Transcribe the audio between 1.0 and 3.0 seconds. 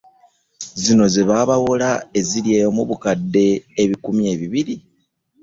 ze baabawola eziri eyo mu